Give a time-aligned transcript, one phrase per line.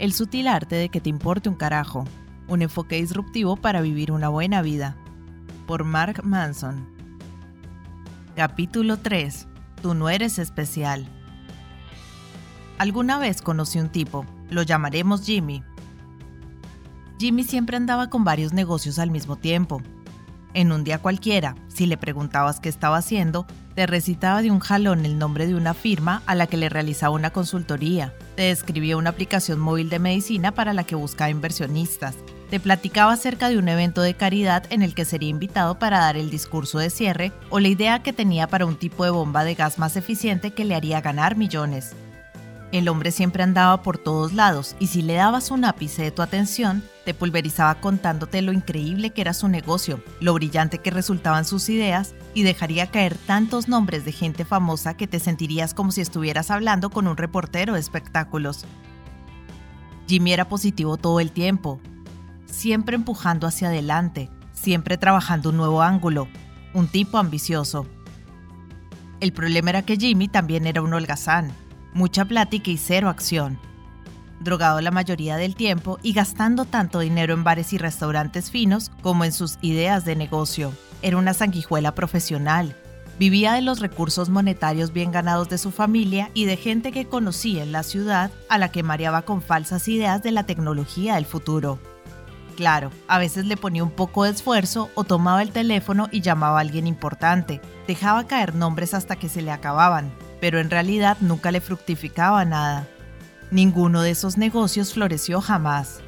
[0.00, 2.06] El sutil arte de que te importe un carajo.
[2.48, 4.96] Un enfoque disruptivo para vivir una buena vida.
[5.66, 6.88] Por Mark Manson.
[8.34, 9.46] Capítulo 3.
[9.82, 11.06] Tú no eres especial.
[12.78, 15.62] Alguna vez conocí un tipo, lo llamaremos Jimmy.
[17.18, 19.82] Jimmy siempre andaba con varios negocios al mismo tiempo.
[20.54, 25.04] En un día cualquiera, si le preguntabas qué estaba haciendo, te recitaba de un jalón
[25.04, 29.10] el nombre de una firma a la que le realizaba una consultoría, te describía una
[29.10, 32.16] aplicación móvil de medicina para la que buscaba inversionistas,
[32.50, 36.16] te platicaba acerca de un evento de caridad en el que sería invitado para dar
[36.16, 39.54] el discurso de cierre o la idea que tenía para un tipo de bomba de
[39.54, 41.94] gas más eficiente que le haría ganar millones.
[42.72, 46.22] El hombre siempre andaba por todos lados y si le dabas un ápice de tu
[46.22, 51.68] atención, te pulverizaba contándote lo increíble que era su negocio, lo brillante que resultaban sus
[51.68, 56.52] ideas y dejaría caer tantos nombres de gente famosa que te sentirías como si estuvieras
[56.52, 58.64] hablando con un reportero de espectáculos.
[60.06, 61.80] Jimmy era positivo todo el tiempo,
[62.46, 66.28] siempre empujando hacia adelante, siempre trabajando un nuevo ángulo,
[66.72, 67.84] un tipo ambicioso.
[69.18, 71.52] El problema era que Jimmy también era un holgazán
[71.92, 73.58] mucha plática y cero acción.
[74.40, 79.24] Drogado la mayoría del tiempo y gastando tanto dinero en bares y restaurantes finos como
[79.24, 80.72] en sus ideas de negocio.
[81.02, 82.74] Era una sanguijuela profesional.
[83.18, 87.62] Vivía de los recursos monetarios bien ganados de su familia y de gente que conocía
[87.62, 91.78] en la ciudad a la que mareaba con falsas ideas de la tecnología del futuro.
[92.56, 96.58] Claro, a veces le ponía un poco de esfuerzo o tomaba el teléfono y llamaba
[96.58, 97.60] a alguien importante.
[97.86, 100.10] Dejaba caer nombres hasta que se le acababan,
[100.40, 102.88] pero en realidad nunca le fructificaba nada.
[103.50, 106.00] Ninguno de esos negocios floreció jamás.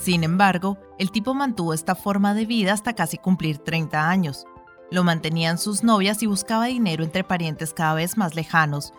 [0.00, 4.44] Sin embargo, el tipo mantuvo esta forma de vida hasta casi cumplir 30 años.
[4.90, 8.92] Lo mantenían sus novias y buscaba dinero entre parientes cada vez más lejanos.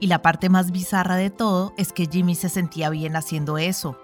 [0.00, 3.98] Y la parte más bizarra de todo es que Jimmy se sentía bien haciendo eso.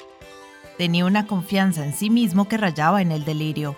[0.77, 3.77] Tenía una confianza en sí mismo que rayaba en el delirio.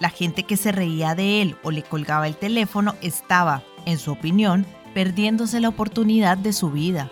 [0.00, 4.12] La gente que se reía de él o le colgaba el teléfono estaba, en su
[4.12, 7.10] opinión, perdiéndose la oportunidad de su vida.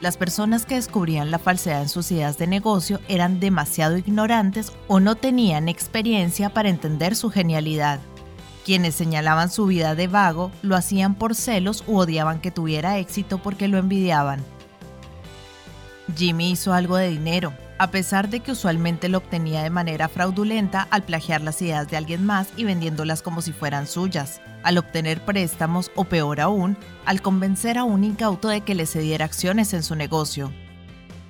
[0.00, 5.00] Las personas que descubrían la falsedad en sus ideas de negocio eran demasiado ignorantes o
[5.00, 7.98] no tenían experiencia para entender su genialidad.
[8.64, 13.38] Quienes señalaban su vida de vago lo hacían por celos u odiaban que tuviera éxito
[13.38, 14.44] porque lo envidiaban.
[16.16, 20.86] Jimmy hizo algo de dinero, a pesar de que usualmente lo obtenía de manera fraudulenta
[20.90, 25.24] al plagiar las ideas de alguien más y vendiéndolas como si fueran suyas, al obtener
[25.24, 29.84] préstamos o peor aún, al convencer a un incauto de que le cediera acciones en
[29.84, 30.52] su negocio.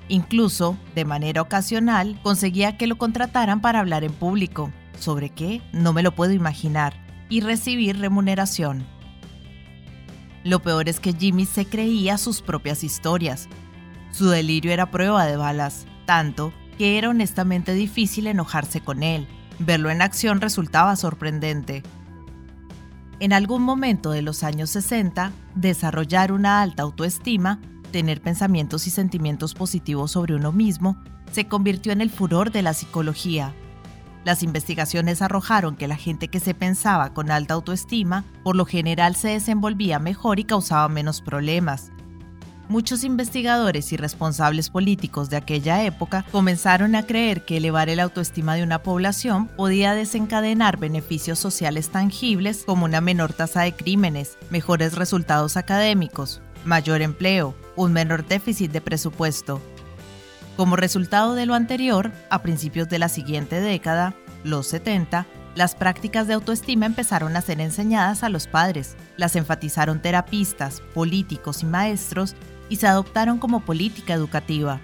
[0.08, 5.92] Incluso, de manera ocasional, conseguía que lo contrataran para hablar en público, sobre qué no
[5.92, 6.94] me lo puedo imaginar,
[7.28, 8.86] y recibir remuneración.
[10.44, 13.50] Lo peor es que Jimmy se creía sus propias historias.
[14.12, 19.28] Su delirio era prueba de balas tanto que era honestamente difícil enojarse con él.
[19.58, 21.82] Verlo en acción resultaba sorprendente.
[23.20, 27.60] En algún momento de los años 60, desarrollar una alta autoestima,
[27.92, 30.96] tener pensamientos y sentimientos positivos sobre uno mismo,
[31.30, 33.52] se convirtió en el furor de la psicología.
[34.24, 39.14] Las investigaciones arrojaron que la gente que se pensaba con alta autoestima por lo general
[39.14, 41.92] se desenvolvía mejor y causaba menos problemas,
[42.68, 48.54] muchos investigadores y responsables políticos de aquella época comenzaron a creer que elevar el autoestima
[48.54, 54.94] de una población podía desencadenar beneficios sociales tangibles como una menor tasa de crímenes, mejores
[54.94, 59.60] resultados académicos, mayor empleo, un menor déficit de presupuesto.
[60.56, 64.14] Como resultado de lo anterior, a principios de la siguiente década,
[64.44, 70.00] los 70, las prácticas de autoestima empezaron a ser enseñadas a los padres, las enfatizaron
[70.00, 72.36] terapistas, políticos y maestros
[72.68, 74.80] y se adoptaron como política educativa.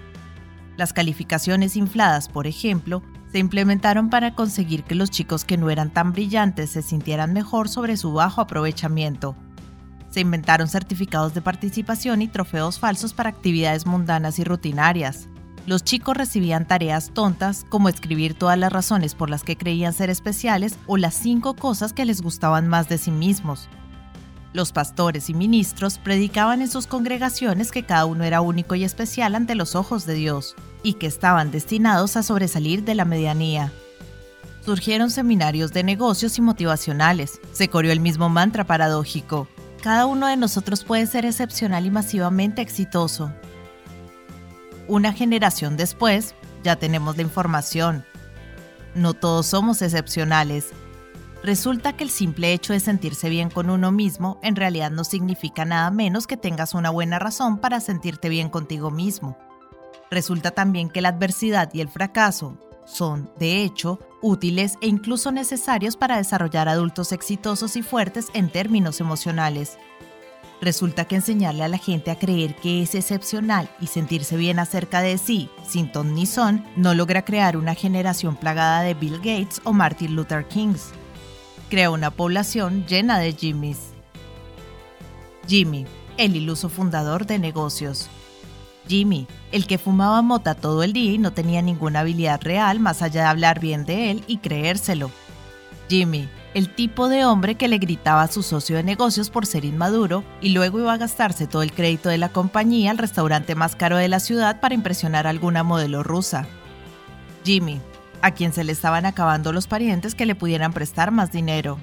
[0.76, 5.92] Las calificaciones infladas, por ejemplo, se implementaron para conseguir que los chicos que no eran
[5.92, 9.36] tan brillantes se sintieran mejor sobre su bajo aprovechamiento.
[10.10, 15.28] Se inventaron certificados de participación y trofeos falsos para actividades mundanas y rutinarias.
[15.66, 20.10] Los chicos recibían tareas tontas como escribir todas las razones por las que creían ser
[20.10, 23.68] especiales o las cinco cosas que les gustaban más de sí mismos.
[24.54, 29.34] Los pastores y ministros predicaban en sus congregaciones que cada uno era único y especial
[29.34, 30.54] ante los ojos de Dios,
[30.84, 33.72] y que estaban destinados a sobresalir de la medianía.
[34.64, 37.40] Surgieron seminarios de negocios y motivacionales.
[37.52, 39.48] Se corrió el mismo mantra paradójico.
[39.82, 43.32] Cada uno de nosotros puede ser excepcional y masivamente exitoso.
[44.86, 48.04] Una generación después, ya tenemos la información.
[48.94, 50.66] No todos somos excepcionales
[51.44, 55.66] Resulta que el simple hecho de sentirse bien con uno mismo en realidad no significa
[55.66, 59.36] nada menos que tengas una buena razón para sentirte bien contigo mismo.
[60.10, 62.56] Resulta también que la adversidad y el fracaso
[62.86, 69.02] son, de hecho, útiles e incluso necesarios para desarrollar adultos exitosos y fuertes en términos
[69.02, 69.76] emocionales.
[70.62, 75.02] Resulta que enseñarle a la gente a creer que es excepcional y sentirse bien acerca
[75.02, 79.60] de sí, sin ton ni son, no logra crear una generación plagada de Bill Gates
[79.64, 80.94] o Martin Luther Kings.
[81.70, 83.94] Crea una población llena de Jimmys.
[85.48, 88.08] Jimmy, el iluso fundador de negocios.
[88.86, 93.02] Jimmy, el que fumaba mota todo el día y no tenía ninguna habilidad real más
[93.02, 95.10] allá de hablar bien de él y creérselo.
[95.88, 99.64] Jimmy, el tipo de hombre que le gritaba a su socio de negocios por ser
[99.64, 103.74] inmaduro y luego iba a gastarse todo el crédito de la compañía al restaurante más
[103.74, 106.46] caro de la ciudad para impresionar a alguna modelo rusa.
[107.44, 107.80] Jimmy,
[108.24, 111.76] a quien se le estaban acabando los parientes que le pudieran prestar más dinero.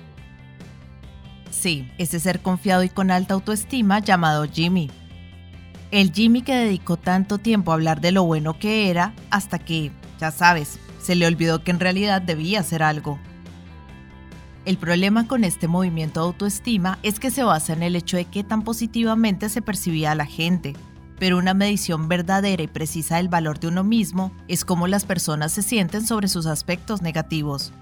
[1.52, 4.90] Sí, ese ser confiado y con alta autoestima llamado Jimmy,
[5.92, 9.92] el Jimmy que dedicó tanto tiempo a hablar de lo bueno que era hasta que,
[10.20, 13.20] ya sabes, se le olvidó que en realidad debía hacer algo.
[14.66, 18.26] El problema con este movimiento de autoestima es que se basa en el hecho de
[18.26, 20.74] que tan positivamente se percibía a la gente,
[21.21, 25.51] pero una medición verdadera y precisa del valor de uno mismo es cómo las personas
[25.51, 27.73] se sienten sobre sus aspectos negativos.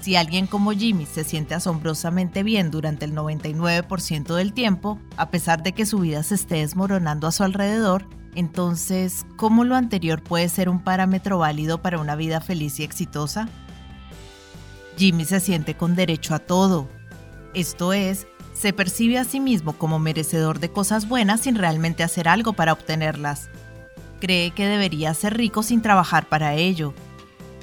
[0.00, 5.62] Si alguien como Jimmy se siente asombrosamente bien durante el 99% del tiempo, a pesar
[5.62, 10.48] de que su vida se esté desmoronando a su alrededor, entonces, ¿cómo lo anterior puede
[10.48, 13.50] ser un parámetro válido para una vida feliz y exitosa?
[14.96, 16.88] Jimmy se siente con derecho a todo.
[17.52, 18.26] Esto es,
[18.62, 22.72] se percibe a sí mismo como merecedor de cosas buenas sin realmente hacer algo para
[22.72, 23.50] obtenerlas.
[24.20, 26.94] Cree que debería ser rico sin trabajar para ello,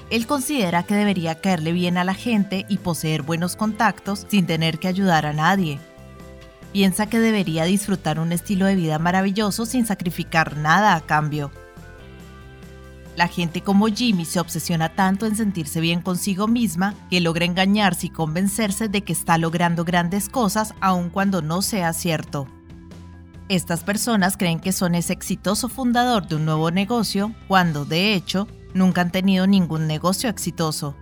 [0.09, 4.79] él considera que debería caerle bien a la gente y poseer buenos contactos sin tener
[4.79, 5.79] que ayudar a nadie.
[6.73, 11.51] Piensa que debería disfrutar un estilo de vida maravilloso sin sacrificar nada a cambio.
[13.19, 18.07] La gente como Jimmy se obsesiona tanto en sentirse bien consigo misma que logra engañarse
[18.07, 22.47] y convencerse de que está logrando grandes cosas aun cuando no sea cierto.
[23.49, 28.47] Estas personas creen que son ese exitoso fundador de un nuevo negocio cuando, de hecho,
[28.73, 30.95] nunca han tenido ningún negocio exitoso.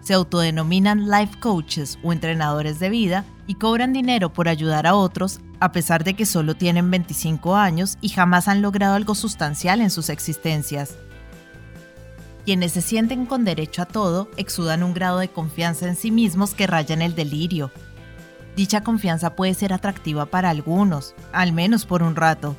[0.00, 5.38] Se autodenominan life coaches o entrenadores de vida y cobran dinero por ayudar a otros
[5.60, 9.90] a pesar de que solo tienen 25 años y jamás han logrado algo sustancial en
[9.90, 10.96] sus existencias.
[12.46, 16.54] Quienes se sienten con derecho a todo exudan un grado de confianza en sí mismos
[16.54, 17.72] que raya en el delirio.
[18.54, 22.54] Dicha confianza puede ser atractiva para algunos, al menos por un rato.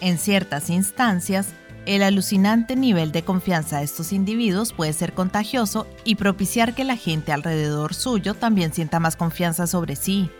[0.00, 1.50] En ciertas instancias,
[1.86, 6.96] el alucinante nivel de confianza de estos individuos puede ser contagioso y propiciar que la
[6.96, 10.30] gente alrededor suyo también sienta más confianza sobre sí.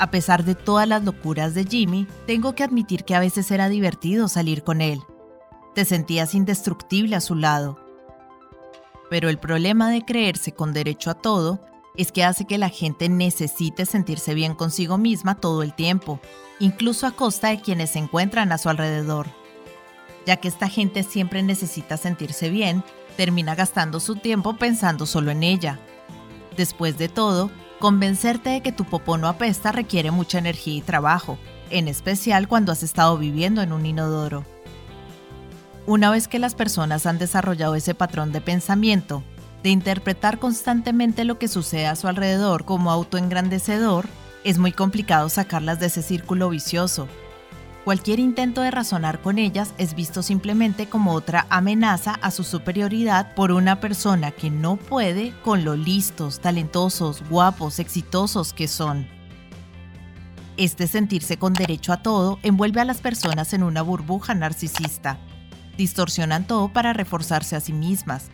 [0.00, 3.68] A pesar de todas las locuras de Jimmy, tengo que admitir que a veces era
[3.68, 4.98] divertido salir con él.
[5.76, 7.83] Te sentías indestructible a su lado.
[9.10, 11.60] Pero el problema de creerse con derecho a todo
[11.96, 16.20] es que hace que la gente necesite sentirse bien consigo misma todo el tiempo,
[16.58, 19.28] incluso a costa de quienes se encuentran a su alrededor
[20.26, 22.82] ya que esta gente siempre necesita sentirse bien,
[23.16, 25.78] termina gastando su tiempo pensando solo en ella.
[26.56, 31.38] Después de todo, convencerte de que tu popó no apesta requiere mucha energía y trabajo,
[31.70, 34.44] en especial cuando has estado viviendo en un inodoro.
[35.86, 39.22] Una vez que las personas han desarrollado ese patrón de pensamiento,
[39.62, 44.06] de interpretar constantemente lo que sucede a su alrededor como autoengrandecedor,
[44.44, 47.08] es muy complicado sacarlas de ese círculo vicioso
[47.84, 53.34] Cualquier intento de razonar con ellas es visto simplemente como otra amenaza a su superioridad
[53.34, 59.06] por una persona que no puede con lo listos, talentosos, guapos, exitosos que son.
[60.56, 65.18] Este sentirse con derecho a todo envuelve a las personas en una burbuja narcisista.
[65.76, 68.30] Distorsionan todo para reforzarse a sí mismas.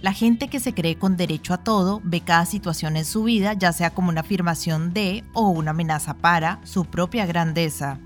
[0.00, 3.52] La gente que se cree con derecho a todo ve cada situación en su vida
[3.54, 8.00] ya sea como una afirmación de o una amenaza para su propia grandeza.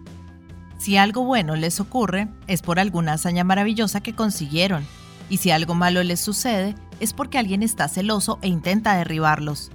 [0.79, 4.85] Si algo bueno les ocurre, es por alguna hazaña maravillosa que consiguieron,
[5.31, 9.71] y si algo malo les sucede, es porque alguien está celoso e intenta derribarlos.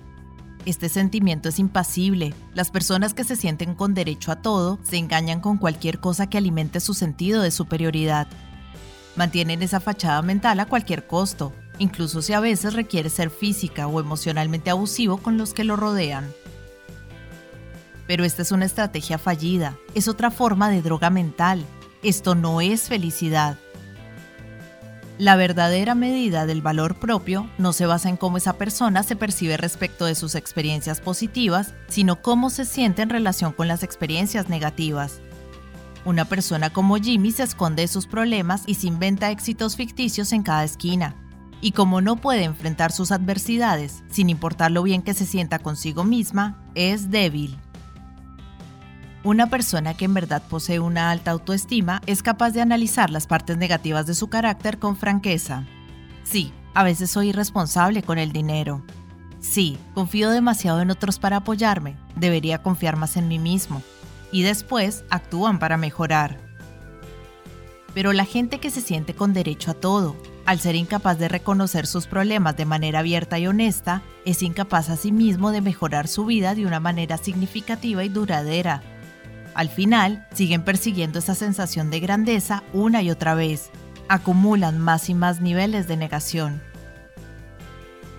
[0.65, 2.35] Este sentimiento es impasible.
[2.53, 6.37] Las personas que se sienten con derecho a todo se engañan con cualquier cosa que
[6.37, 8.27] alimente su sentido de superioridad.
[9.15, 13.99] Mantienen esa fachada mental a cualquier costo, incluso si a veces requiere ser física o
[13.99, 16.31] emocionalmente abusivo con los que lo rodean.
[18.07, 21.65] Pero esta es una estrategia fallida, es otra forma de droga mental.
[22.03, 23.57] Esto no es felicidad.
[25.17, 29.55] La verdadera medida del valor propio no se basa en cómo esa persona se percibe
[29.55, 35.21] respecto de sus experiencias positivas, sino cómo se siente en relación con las experiencias negativas.
[36.03, 40.41] Una persona como Jimmy se esconde de sus problemas y se inventa éxitos ficticios en
[40.41, 41.15] cada esquina.
[41.61, 46.03] Y como no puede enfrentar sus adversidades, sin importar lo bien que se sienta consigo
[46.03, 47.55] misma, es débil.
[49.23, 53.57] Una persona que en verdad posee una alta autoestima es capaz de analizar las partes
[53.57, 55.65] negativas de su carácter con franqueza.
[56.23, 58.83] Sí, a veces soy irresponsable con el dinero.
[59.39, 63.83] Sí, confío demasiado en otros para apoyarme, debería confiar más en mí mismo.
[64.31, 66.37] Y después actúan para mejorar.
[67.93, 71.85] Pero la gente que se siente con derecho a todo, al ser incapaz de reconocer
[71.85, 76.55] sus problemas de manera abierta y honesta, es incapaz a sí de mejorar su vida
[76.55, 78.81] de una manera significativa y duradera.
[79.53, 83.69] Al final, siguen persiguiendo esa sensación de grandeza una y otra vez.
[84.07, 86.61] Acumulan más y más niveles de negación.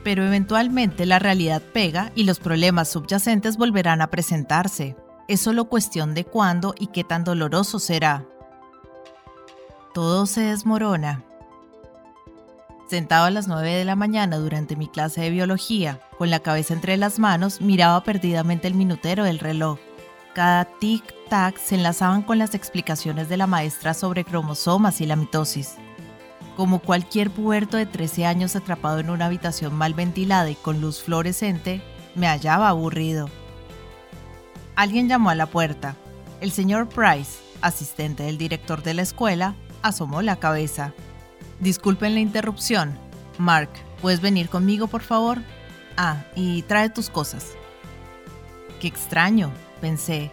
[0.05, 4.97] Pero eventualmente la realidad pega y los problemas subyacentes volverán a presentarse.
[5.29, 8.25] Es solo cuestión de cuándo y qué tan doloroso será.
[9.95, 11.23] Todo se desmorona.
[12.89, 16.75] Sentado a las 9 de la mañana durante mi clase de biología, con la cabeza
[16.75, 19.79] entre las manos, miraba perdidamente el minutero del reloj.
[20.35, 25.77] Cada tic-tac se enlazaban con las explicaciones de la maestra sobre cromosomas y la mitosis.
[26.57, 31.03] Como cualquier puerto de 13 años atrapado en una habitación mal ventilada y con luz
[31.03, 31.81] fluorescente,
[32.15, 33.31] me hallaba aburrido.
[34.75, 35.97] Alguien llamó a la puerta.
[36.41, 40.95] El señor Price, asistente del director de la escuela, asomó la cabeza.
[41.61, 42.99] Disculpen la interrupción.
[43.39, 45.39] Mark, ¿puedes venir conmigo, por favor?
[45.97, 47.53] Ah, y trae tus cosas.
[48.81, 50.31] Qué extraño, pensé.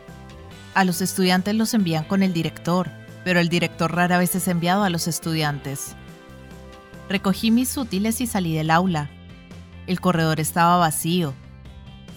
[0.73, 2.89] A los estudiantes los envían con el director,
[3.23, 5.95] pero el director rara vez es enviado a los estudiantes.
[7.09, 9.09] Recogí mis útiles y salí del aula.
[9.87, 11.33] El corredor estaba vacío.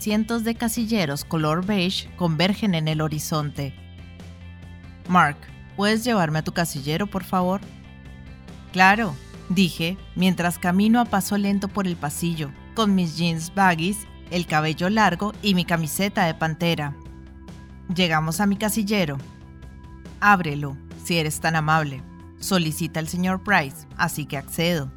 [0.02, 3.72] Cientos de casilleros color beige convergen en el horizonte.
[5.08, 5.36] Mark,
[5.76, 7.60] ¿puedes llevarme a tu casillero, por favor?
[8.72, 9.14] Claro,
[9.48, 14.90] dije, mientras camino a paso lento por el pasillo, con mis jeans baggies, el cabello
[14.90, 16.96] largo y mi camiseta de pantera.
[17.94, 19.18] Llegamos a mi casillero.
[20.18, 22.02] Ábrelo, si eres tan amable.
[22.40, 24.90] Solicita el señor Price, así que accedo.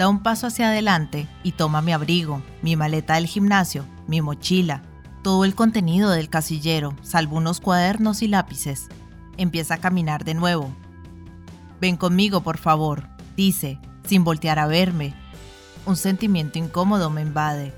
[0.00, 4.82] Da un paso hacia adelante y toma mi abrigo, mi maleta del gimnasio, mi mochila,
[5.22, 8.88] todo el contenido del casillero, salvo unos cuadernos y lápices.
[9.36, 10.74] Empieza a caminar de nuevo.
[11.82, 15.12] Ven conmigo, por favor, dice, sin voltear a verme.
[15.84, 17.74] Un sentimiento incómodo me invade.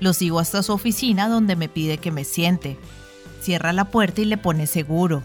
[0.00, 2.80] Lo sigo hasta su oficina donde me pide que me siente.
[3.42, 5.24] Cierra la puerta y le pone seguro.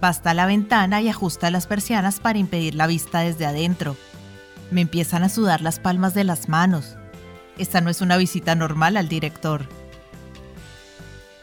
[0.00, 3.96] Basta la ventana y ajusta las persianas para impedir la vista desde adentro.
[4.70, 6.96] Me empiezan a sudar las palmas de las manos.
[7.58, 9.68] Esta no es una visita normal al director.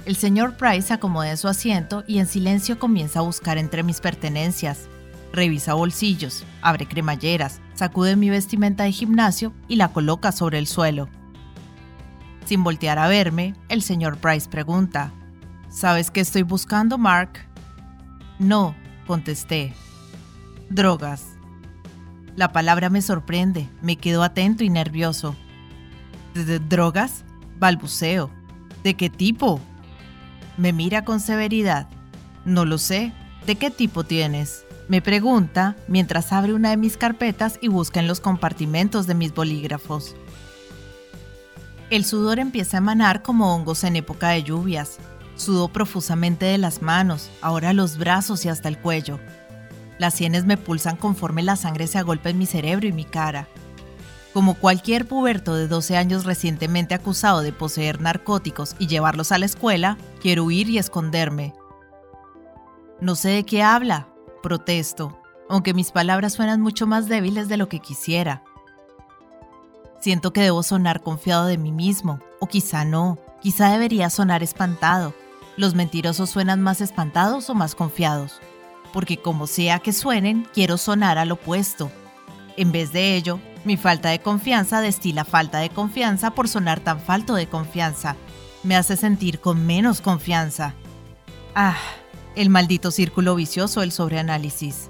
[0.06, 4.02] El señor Price acomoda en su asiento y en silencio comienza a buscar entre mis
[4.02, 4.90] pertenencias.
[5.32, 11.08] Revisa bolsillos, abre cremalleras, sacude mi vestimenta de gimnasio y la coloca sobre el suelo.
[12.46, 15.14] Sin voltear a verme, el señor Price pregunta,
[15.74, 17.32] ¿Sabes qué estoy buscando, Mark?
[18.38, 18.76] No,
[19.08, 19.74] contesté.
[20.70, 21.33] Drogas.
[22.36, 25.36] La palabra me sorprende, me quedo atento y nervioso.
[26.34, 27.24] ¿De drogas?
[27.60, 28.32] Balbuceo.
[28.84, 29.60] ¿De qué tipo?
[30.58, 31.88] Me mira con severidad.
[32.44, 33.14] No lo sé.
[33.46, 34.66] ¿De qué tipo tienes?
[34.88, 39.34] Me pregunta mientras abre una de mis carpetas y busca en los compartimentos de mis
[39.34, 40.16] bolígrafos.
[41.90, 44.98] El sudor empieza a emanar como hongos en época de lluvias.
[45.36, 49.20] Sudo profusamente de las manos, ahora los brazos y hasta el cuello.
[50.04, 53.48] Las sienes me pulsan conforme la sangre se agolpa en mi cerebro y mi cara.
[54.34, 59.46] Como cualquier puberto de 12 años recientemente acusado de poseer narcóticos y llevarlos a la
[59.46, 61.54] escuela, quiero huir y esconderme.
[63.00, 64.10] No sé de qué habla,
[64.42, 68.44] protesto, aunque mis palabras suenan mucho más débiles de lo que quisiera.
[70.02, 75.14] Siento que debo sonar confiado de mí mismo, o quizá no, quizá debería sonar espantado.
[75.56, 78.42] Los mentirosos suenan más espantados o más confiados,
[78.94, 81.92] porque como sea que suenen, quiero sonar al opuesto.
[82.56, 87.02] En vez de ello, mi falta de confianza destila falta de confianza por sonar tan
[87.02, 88.16] falto de confianza.
[88.62, 90.76] Me hace sentir con menos confianza.
[91.56, 91.78] Ah,
[92.36, 94.90] el maldito círculo vicioso del sobreanálisis.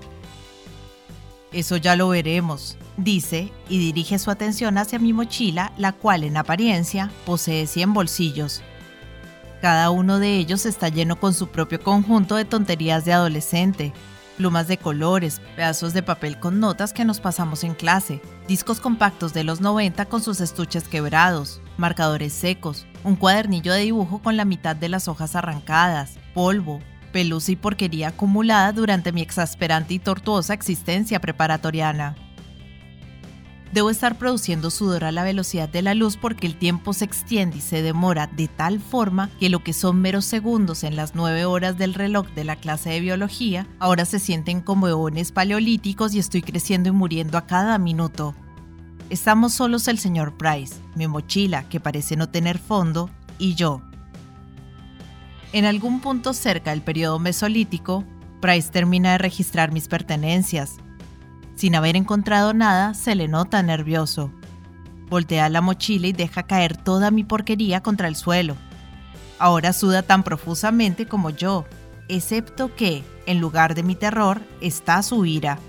[1.52, 6.36] Eso ya lo veremos, dice y dirige su atención hacia mi mochila, la cual en
[6.36, 8.64] apariencia posee 100 bolsillos.
[9.64, 13.94] Cada uno de ellos está lleno con su propio conjunto de tonterías de adolescente,
[14.36, 19.34] plumas de colores, pedazos de papel con notas que nos pasamos en clase, discos compactos
[19.34, 24.44] de los 90 con sus estuches quebrados, marcadores secos, un cuadernillo de dibujo con la
[24.44, 26.82] mitad de las hojas arrancadas, polvo,
[27.14, 32.18] pelusa y porquería acumulada durante mi exasperante y tortuosa existencia preparatoriana.
[33.74, 37.58] Debo estar produciendo sudor a la velocidad de la luz porque el tiempo se extiende
[37.58, 41.46] y se demora de tal forma que lo que son meros segundos en las nueve
[41.46, 46.20] horas del reloj de la clase de biología ahora se sienten como eones paleolíticos y
[46.20, 48.36] estoy creciendo y muriendo a cada minuto.
[49.10, 53.82] Estamos solos el señor Price, mi mochila, que parece no tener fondo, y yo.
[55.52, 58.04] En algún punto cerca del periodo mesolítico,
[58.40, 60.78] Price termina de registrar mis pertenencias,
[61.56, 64.32] sin haber encontrado nada, se le nota nervioso.
[65.10, 68.56] Voltea la mochila y deja caer toda mi porquería contra el suelo.
[69.40, 71.66] Ahora suda tan profusamente como yo,
[72.08, 75.60] excepto que, en lugar de mi terror, está su ira.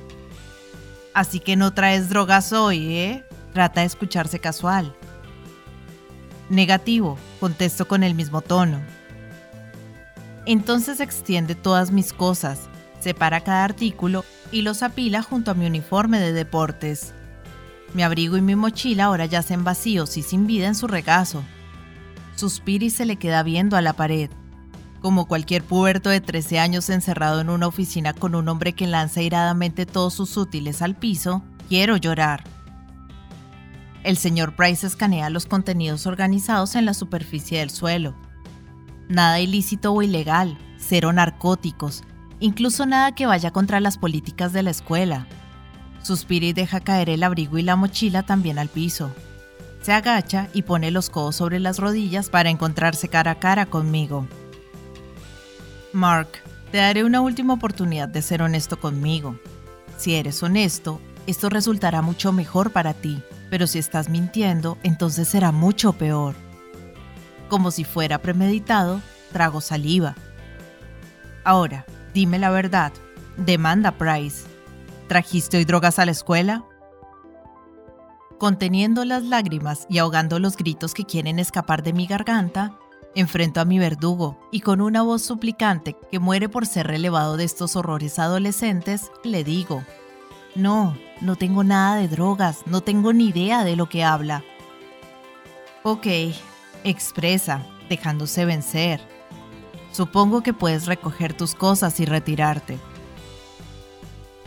[1.13, 3.25] Así que no traes drogas hoy, ¿eh?
[3.53, 4.95] Trata de escucharse casual.
[6.49, 8.81] Negativo, contesto con el mismo tono.
[10.47, 12.69] Entonces extiende todas mis cosas,
[13.05, 17.13] separa cada artículo y los apila junto a mi uniforme de deportes.
[17.93, 21.45] Mi abrigo y mi mochila ahora yacen vacíos y sin vida en su regazo.
[22.35, 24.31] Suspira y se le queda viendo a la pared.
[25.01, 29.21] Como cualquier puberto de 13 años encerrado en una oficina con un hombre que lanza
[29.21, 32.43] iradamente todos sus útiles al piso, quiero llorar.
[34.03, 38.15] El señor Price escanea los contenidos organizados en la superficie del suelo.
[39.09, 42.03] Nada ilícito o ilegal, cero narcóticos,
[42.41, 45.27] incluso nada que vaya contra las políticas de la escuela.
[46.03, 49.11] Suspira y deja caer el abrigo y la mochila también al piso.
[49.83, 54.27] Se agacha y pone los codos sobre las rodillas para encontrarse cara a cara conmigo.
[55.93, 56.29] Mark,
[56.73, 59.39] te daré una última oportunidad de ser honesto conmigo.
[59.97, 65.53] Si eres honesto, esto resultará mucho mejor para ti, pero si estás mintiendo, entonces será
[65.53, 66.35] mucho peor.
[67.49, 69.01] Como si fuera premeditado,
[69.33, 70.17] trago saliva.
[71.45, 72.93] Ahora, Dime la verdad.
[73.37, 74.47] Demanda Price.
[75.09, 76.65] ¿Trajiste hoy drogas a la escuela?
[78.39, 82.79] Conteniendo las lágrimas y ahogando los gritos que quieren escapar de mi garganta,
[83.17, 87.45] enfrento a mi verdugo y con una voz suplicante que muere por ser relevado de
[87.45, 89.83] estos horrores adolescentes, le digo,
[90.55, 94.45] no, no tengo nada de drogas, no tengo ni idea de lo que habla.
[95.83, 96.07] Ok,
[96.85, 99.14] expresa, dejándose vencer.
[99.95, 102.79] Supongo que puedes recoger tus cosas y retirarte.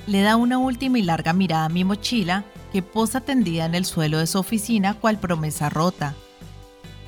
[0.06, 3.86] Le da una última y larga mirada a mi mochila que posa tendida en el
[3.86, 6.16] suelo de su oficina cual promesa rota.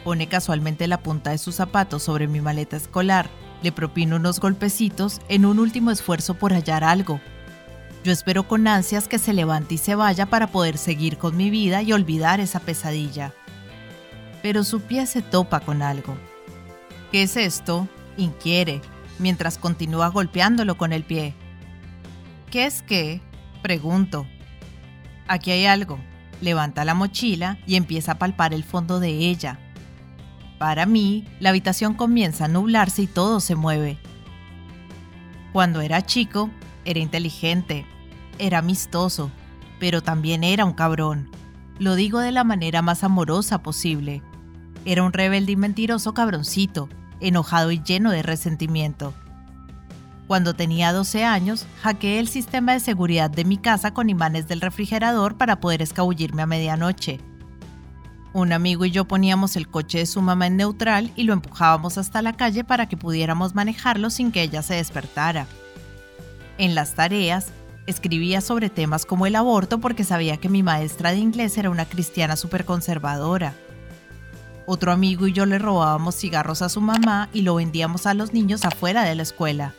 [0.06, 3.30] Pone casualmente la punta de sus zapatos sobre mi maleta escolar.
[3.62, 7.20] Le propino unos golpecitos en un último esfuerzo por hallar algo.
[8.06, 11.50] Yo espero con ansias que se levante y se vaya para poder seguir con mi
[11.50, 13.34] vida y olvidar esa pesadilla.
[14.42, 16.16] Pero su pie se topa con algo.
[17.12, 17.90] ¿Qué es esto?
[18.20, 18.82] Inquiere,
[19.18, 21.34] mientras continúa golpeándolo con el pie.
[22.52, 23.22] ¿Qué es qué?
[23.62, 24.28] Pregunto.
[25.28, 26.00] Aquí hay algo.
[26.42, 29.60] Levanta la mochila y empieza a palpar el fondo de ella.
[30.58, 33.98] Para mí, la habitación comienza a nublarse y todo se mueve.
[35.54, 36.50] Cuando era chico,
[36.86, 37.86] era inteligente,
[38.40, 39.32] era amistoso,
[39.80, 41.30] pero también era un cabrón.
[41.78, 44.22] Lo digo de la manera más amorosa posible.
[44.86, 49.14] Era un rebelde y mentiroso cabroncito, enojado y lleno de resentimiento.
[50.28, 54.62] Cuando tenía 12 años, hackeé el sistema de seguridad de mi casa con imanes del
[54.62, 57.20] refrigerador para poder escabullirme a medianoche.
[58.32, 61.98] Un amigo y yo poníamos el coche de su mamá en neutral y lo empujábamos
[61.98, 65.48] hasta la calle para que pudiéramos manejarlo sin que ella se despertara.
[66.60, 67.48] En las tareas,
[67.88, 71.86] escribía sobre temas como el aborto porque sabía que mi maestra de inglés era una
[71.86, 73.56] cristiana conservadora.
[74.72, 78.34] Otro amigo y yo le robábamos cigarros a su mamá y lo vendíamos a los
[78.34, 79.74] niños afuera de la escuela.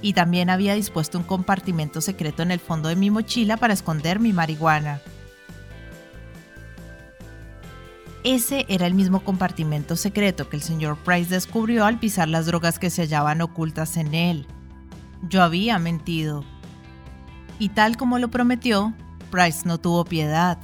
[0.00, 4.20] Y también había dispuesto un compartimento secreto en el fondo de mi mochila para esconder
[4.20, 5.00] mi marihuana.
[8.22, 12.78] Ese era el mismo compartimento secreto que el señor Price descubrió al pisar las drogas
[12.78, 14.46] que se hallaban ocultas en él.
[15.28, 16.44] Yo había mentido.
[17.58, 18.94] Y tal como lo prometió,
[19.32, 20.58] Price no tuvo piedad.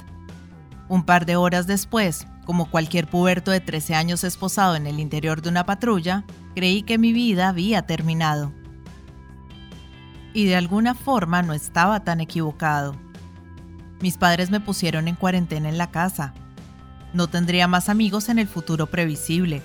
[0.87, 5.43] Un par de horas después, como cualquier puberto de 13 años esposado en el interior
[5.43, 6.23] de una patrulla,
[6.55, 8.51] creí que mi vida había terminado.
[10.33, 12.95] Y de alguna forma no estaba tan equivocado.
[14.01, 16.33] Mis padres me pusieron en cuarentena en la casa.
[17.13, 19.61] No tendría más amigos en el futuro previsible.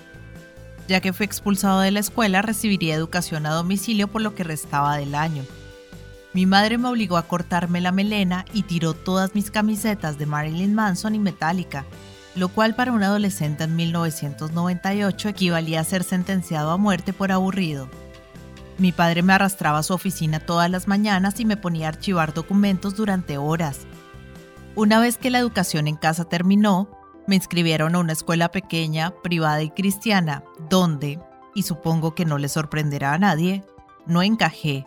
[0.87, 4.99] Ya que fui expulsado de la escuela, recibiría educación a domicilio por lo que restaba
[4.99, 5.43] del año.
[6.35, 10.75] Mi madre me obligó a cortarme la melena y tiró todas mis camisetas de Marilyn
[10.75, 11.87] Manson y Metallica,
[12.35, 17.89] lo cual para un adolescente en 1998 equivalía a ser sentenciado a muerte por aburrido.
[18.79, 22.35] Mi padre me arrastraba a su oficina todas las mañanas y me ponía a archivar
[22.35, 23.87] documentos durante horas.
[24.75, 26.89] Una vez que la educación en casa terminó,
[27.29, 31.21] me inscribieron a una escuela pequeña, privada y cristiana, donde,
[31.55, 33.65] y supongo que no le sorprenderá a nadie,
[34.07, 34.87] no encajé.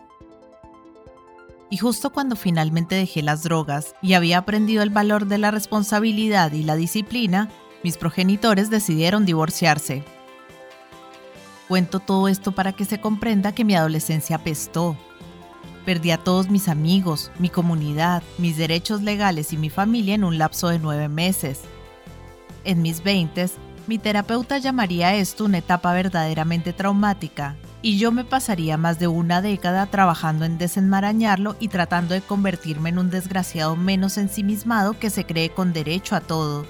[1.70, 6.52] Y justo cuando finalmente dejé las drogas y había aprendido el valor de la responsabilidad
[6.52, 7.50] y la disciplina,
[7.84, 10.02] mis progenitores decidieron divorciarse.
[11.68, 14.96] Cuento todo esto para que se comprenda que mi adolescencia apestó.
[15.84, 20.38] Perdí a todos mis amigos, mi comunidad, mis derechos legales y mi familia en un
[20.38, 21.60] lapso de nueve meses.
[22.64, 23.52] En mis veintes,
[23.86, 29.40] mi terapeuta llamaría esto una etapa verdaderamente traumática, y yo me pasaría más de una
[29.40, 35.24] década trabajando en desenmarañarlo y tratando de convertirme en un desgraciado menos ensimismado que se
[35.24, 36.66] cree con derecho a todo.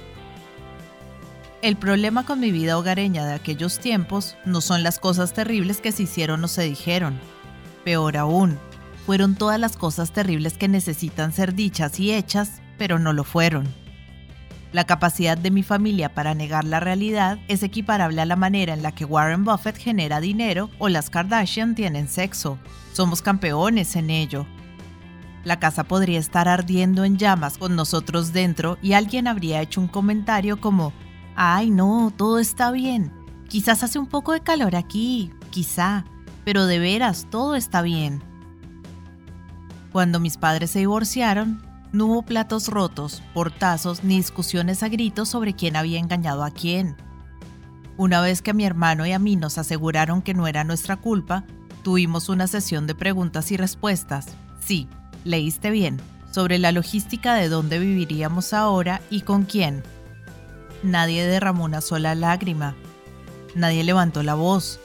[1.61, 5.93] El problema con mi vida hogareña de aquellos tiempos no son las cosas terribles que
[5.93, 7.19] se hicieron o se dijeron.
[7.85, 8.59] Peor aún,
[9.07, 13.67] fueron todas las cosas terribles que necesitan ser dichas y hechas, pero no lo fueron.
[14.73, 18.83] La capacidad de mi familia para negar la realidad es equiparable a la manera en
[18.83, 22.59] la que Warren Buffett genera dinero o las Kardashian tienen sexo.
[22.93, 24.47] Somos campeones en ello.
[25.45, 29.89] La casa podría estar ardiendo en llamas con nosotros dentro y alguien habría hecho un
[29.89, 30.93] comentario como,
[31.35, 33.13] Ay, no, todo está bien.
[33.49, 36.05] Quizás hace un poco de calor aquí, quizá,
[36.45, 38.23] pero de veras, todo está bien.
[39.93, 45.55] Cuando mis padres se divorciaron, no hubo platos rotos, portazos ni discusiones a gritos sobre
[45.55, 46.97] quién había engañado a quién.
[47.97, 50.97] Una vez que a mi hermano y a mí nos aseguraron que no era nuestra
[50.97, 51.45] culpa,
[51.83, 54.27] tuvimos una sesión de preguntas y respuestas.
[54.61, 54.89] Sí,
[55.25, 59.83] leíste bien, sobre la logística de dónde viviríamos ahora y con quién.
[60.83, 62.77] Nadie derramó una sola lágrima.
[63.55, 64.79] Nadie levantó la voz.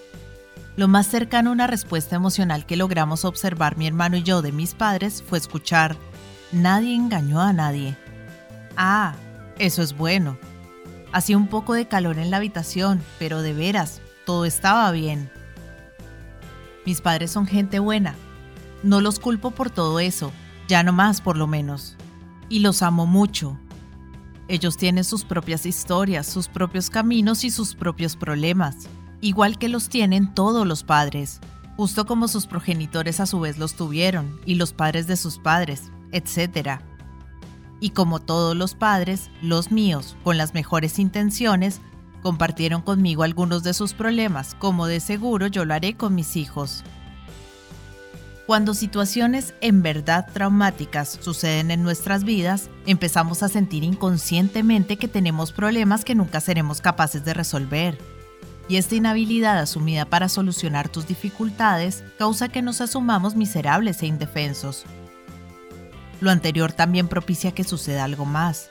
[0.75, 4.51] Lo más cercano a una respuesta emocional que logramos observar mi hermano y yo de
[4.51, 5.95] mis padres fue escuchar,
[6.53, 7.97] nadie engañó a nadie.
[8.77, 9.15] Ah,
[9.59, 10.37] eso es bueno.
[11.11, 15.29] Hacía un poco de calor en la habitación, pero de veras, todo estaba bien.
[16.85, 18.15] Mis padres son gente buena.
[18.81, 20.31] No los culpo por todo eso,
[20.67, 21.95] ya no más por lo menos.
[22.49, 23.57] Y los amo mucho.
[24.47, 28.75] Ellos tienen sus propias historias, sus propios caminos y sus propios problemas,
[29.21, 31.39] igual que los tienen todos los padres,
[31.77, 35.91] justo como sus progenitores a su vez los tuvieron, y los padres de sus padres,
[36.13, 36.79] etc.
[37.79, 41.81] Y como todos los padres, los míos, con las mejores intenciones,
[42.21, 46.83] compartieron conmigo algunos de sus problemas, como de seguro yo lo haré con mis hijos.
[48.45, 55.53] Cuando situaciones en verdad traumáticas suceden en nuestras vidas, empezamos a sentir inconscientemente que tenemos
[55.53, 57.97] problemas que nunca seremos capaces de resolver.
[58.67, 64.85] Y esta inhabilidad asumida para solucionar tus dificultades causa que nos asumamos miserables e indefensos.
[66.23, 68.69] Lo anterior también propicia que suceda algo más.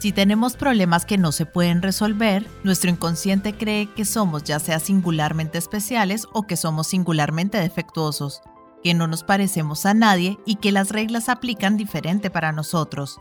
[0.00, 4.80] Si tenemos problemas que no se pueden resolver, nuestro inconsciente cree que somos ya sea
[4.80, 8.40] singularmente especiales o que somos singularmente defectuosos,
[8.82, 13.20] que no nos parecemos a nadie y que las reglas aplican diferente para nosotros.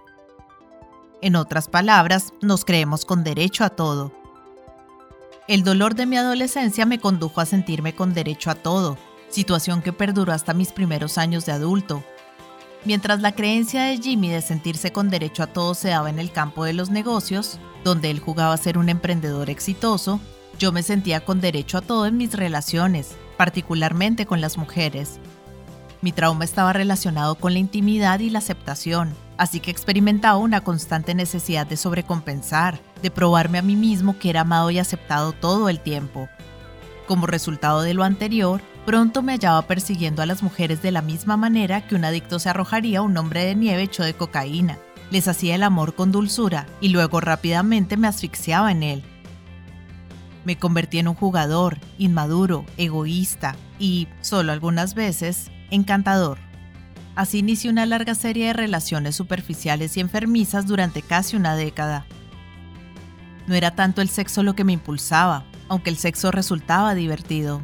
[1.22, 4.12] En otras palabras, nos creemos con derecho a todo.
[5.48, 8.98] El dolor de mi adolescencia me condujo a sentirme con derecho a todo,
[9.30, 12.04] situación que perduró hasta mis primeros años de adulto.
[12.86, 16.32] Mientras la creencia de Jimmy de sentirse con derecho a todo se daba en el
[16.32, 20.20] campo de los negocios, donde él jugaba a ser un emprendedor exitoso,
[20.60, 25.20] yo me sentía con derecho a todo en mis relaciones, particularmente con las mujeres.
[26.02, 31.14] Mi trauma estaba relacionado con la intimidad y la aceptación, así que experimentaba una constante
[31.16, 35.80] necesidad de sobrecompensar, de probarme a mí mismo que era amado y aceptado todo el
[35.80, 36.30] tiempo.
[37.08, 41.36] Como resultado de lo anterior, pronto me hallaba persiguiendo a las mujeres de la misma
[41.36, 44.78] manera que un adicto se arrojaría a un hombre de nieve hecho de cocaína.
[45.12, 49.04] Les hacía el amor con dulzura y luego rápidamente me asfixiaba en él.
[50.46, 56.38] Me convertí en un jugador, inmaduro, egoísta y, solo algunas veces, encantador.
[57.18, 62.06] Así inició una larga serie de relaciones superficiales y enfermizas durante casi una década.
[63.48, 67.62] No era tanto el sexo lo que me impulsaba, aunque el sexo resultaba divertido.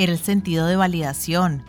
[0.00, 1.62] Era el sentido de validación.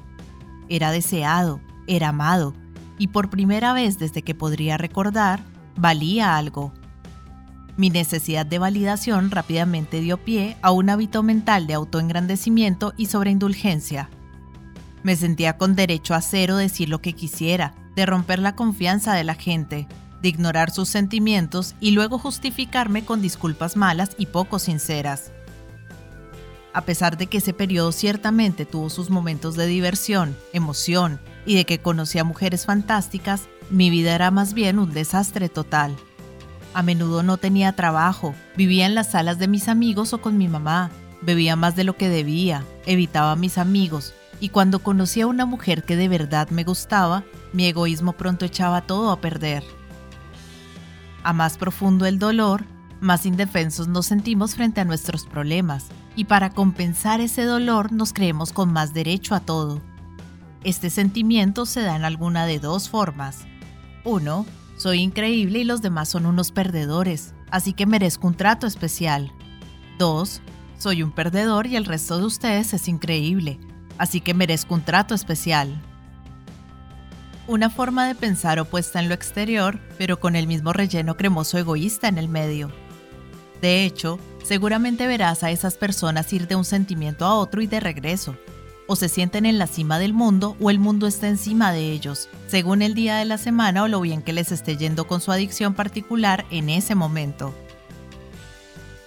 [0.69, 2.53] Era deseado, era amado,
[2.97, 5.41] y por primera vez desde que podría recordar,
[5.75, 6.71] valía algo.
[7.75, 14.09] Mi necesidad de validación rápidamente dio pie a un hábito mental de autoengrandecimiento y sobreindulgencia.
[15.03, 19.13] Me sentía con derecho a hacer o decir lo que quisiera, de romper la confianza
[19.13, 19.89] de la gente,
[20.21, 25.33] de ignorar sus sentimientos y luego justificarme con disculpas malas y poco sinceras.
[26.73, 31.65] A pesar de que ese periodo ciertamente tuvo sus momentos de diversión, emoción y de
[31.65, 35.95] que conocí a mujeres fantásticas, mi vida era más bien un desastre total.
[36.73, 40.47] A menudo no tenía trabajo, vivía en las salas de mis amigos o con mi
[40.47, 45.27] mamá, bebía más de lo que debía, evitaba a mis amigos, y cuando conocí a
[45.27, 49.63] una mujer que de verdad me gustaba, mi egoísmo pronto echaba todo a perder.
[51.23, 52.63] A más profundo el dolor,
[53.01, 58.53] más indefensos nos sentimos frente a nuestros problemas, y para compensar ese dolor nos creemos
[58.53, 59.81] con más derecho a todo.
[60.63, 63.45] Este sentimiento se da en alguna de dos formas.
[64.03, 64.45] 1.
[64.77, 69.31] Soy increíble y los demás son unos perdedores, así que merezco un trato especial.
[69.97, 70.41] 2.
[70.77, 73.59] Soy un perdedor y el resto de ustedes es increíble,
[73.97, 75.81] así que merezco un trato especial.
[77.47, 82.07] Una forma de pensar opuesta en lo exterior, pero con el mismo relleno cremoso egoísta
[82.07, 82.71] en el medio.
[83.61, 87.79] De hecho, seguramente verás a esas personas ir de un sentimiento a otro y de
[87.79, 88.35] regreso.
[88.87, 92.27] O se sienten en la cima del mundo o el mundo está encima de ellos,
[92.47, 95.31] según el día de la semana o lo bien que les esté yendo con su
[95.31, 97.53] adicción particular en ese momento.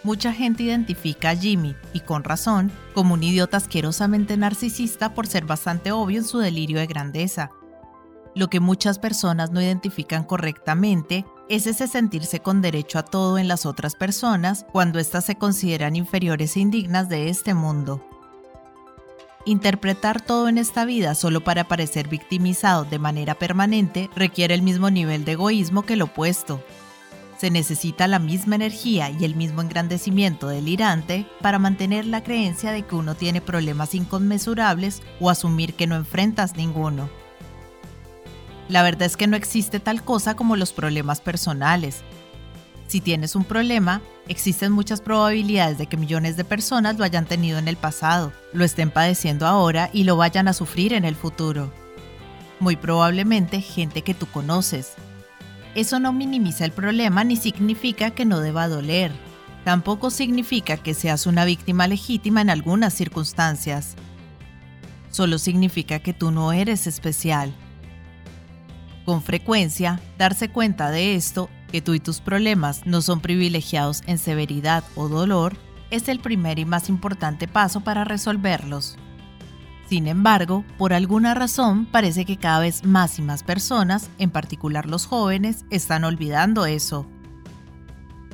[0.04, 5.46] Mucha gente identifica a Jimmy, y con razón, como un idiota asquerosamente narcisista por ser
[5.46, 7.50] bastante obvio en su delirio de grandeza.
[8.34, 13.48] Lo que muchas personas no identifican correctamente es ese sentirse con derecho a todo en
[13.48, 18.02] las otras personas cuando éstas se consideran inferiores e indignas de este mundo.
[19.46, 24.88] Interpretar todo en esta vida solo para parecer victimizado de manera permanente requiere el mismo
[24.88, 26.64] nivel de egoísmo que el opuesto.
[27.36, 32.86] Se necesita la misma energía y el mismo engrandecimiento delirante para mantener la creencia de
[32.86, 37.10] que uno tiene problemas inconmensurables o asumir que no enfrentas ninguno.
[38.68, 42.02] La verdad es que no existe tal cosa como los problemas personales.
[42.86, 47.58] Si tienes un problema, existen muchas probabilidades de que millones de personas lo hayan tenido
[47.58, 51.72] en el pasado, lo estén padeciendo ahora y lo vayan a sufrir en el futuro.
[52.60, 54.94] Muy probablemente gente que tú conoces.
[55.74, 59.12] Eso no minimiza el problema ni significa que no deba doler.
[59.64, 63.94] Tampoco significa que seas una víctima legítima en algunas circunstancias.
[65.10, 67.54] Solo significa que tú no eres especial
[69.04, 74.18] con frecuencia, darse cuenta de esto, que tú y tus problemas no son privilegiados en
[74.18, 75.56] severidad o dolor,
[75.90, 78.96] es el primer y más importante paso para resolverlos.
[79.88, 84.86] Sin embargo, por alguna razón parece que cada vez más y más personas, en particular
[84.86, 87.06] los jóvenes, están olvidando eso.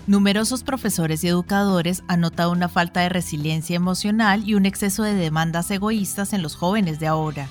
[0.06, 5.14] Numerosos profesores y educadores han notado una falta de resiliencia emocional y un exceso de
[5.14, 7.48] demandas egoístas en los jóvenes de ahora.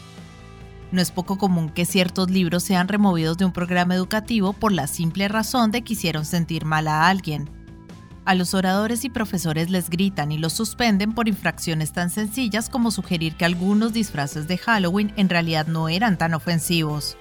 [0.92, 4.88] No es poco común que ciertos libros sean removidos de un programa educativo por la
[4.88, 7.50] simple razón de que hicieron sentir mal a alguien.
[8.26, 12.92] A los oradores y profesores les gritan y los suspenden por infracciones tan sencillas como
[12.92, 17.18] sugerir que algunos disfraces de Halloween en realidad no eran tan ofensivos.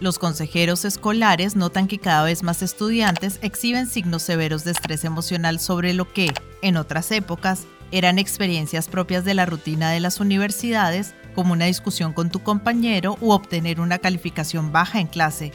[0.00, 5.60] Los consejeros escolares notan que cada vez más estudiantes exhiben signos severos de estrés emocional
[5.60, 11.14] sobre lo que, en otras épocas, eran experiencias propias de la rutina de las universidades
[11.32, 15.52] como una discusión con tu compañero u obtener una calificación baja en clase.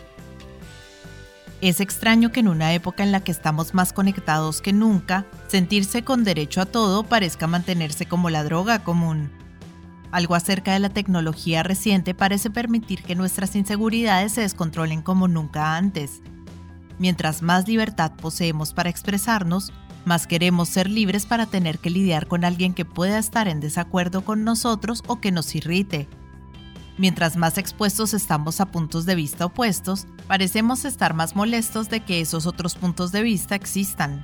[1.60, 6.04] Es extraño que en una época en la que estamos más conectados que nunca, sentirse
[6.04, 9.32] con derecho a todo parezca mantenerse como la droga común.
[10.12, 15.76] Algo acerca de la tecnología reciente parece permitir que nuestras inseguridades se descontrolen como nunca
[15.76, 16.22] antes.
[17.00, 19.74] Mientras más libertad poseemos para expresarnos,
[20.08, 24.26] más queremos ser libres para tener que lidiar con alguien que pueda estar en desacuerdo
[24.26, 26.08] con nosotros o que nos irrite.
[26.98, 32.22] Mientras más expuestos estamos a puntos de vista opuestos, parecemos estar más molestos de que
[32.22, 34.24] esos otros puntos de vista existan.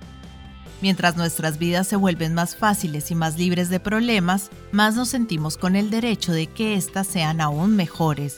[0.82, 5.58] Mientras nuestras vidas se vuelven más fáciles y más libres de problemas, más nos sentimos
[5.58, 8.38] con el derecho de que éstas sean aún mejores.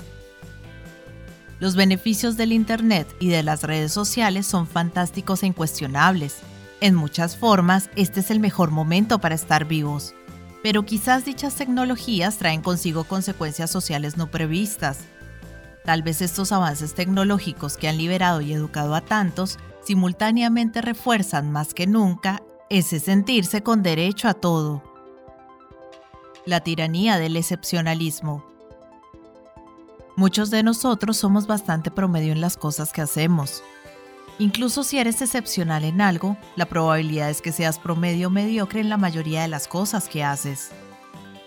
[1.60, 6.42] Los beneficios del Internet y de las redes sociales son fantásticos e incuestionables,
[6.82, 10.14] en muchas formas, este es el mejor momento para estar vivos,
[10.62, 15.00] pero quizás dichas tecnologías traen consigo consecuencias sociales no previstas.
[15.86, 21.74] Tal vez estos avances tecnológicos que han liberado y educado a tantos simultáneamente refuerzan más
[21.74, 24.84] que nunca ese sentirse con derecho a todo.
[26.46, 28.44] La tiranía del excepcionalismo.
[30.18, 33.62] Muchos de nosotros somos bastante promedio en las cosas que hacemos,
[34.38, 38.98] Incluso si eres excepcional en algo, la probabilidad es que seas promedio mediocre en la
[38.98, 40.72] mayoría de las cosas que haces.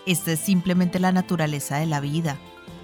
[0.07, 2.37] Esta es simplemente la naturaleza de la vida.